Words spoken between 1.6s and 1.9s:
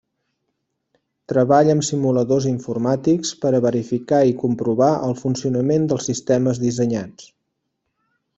amb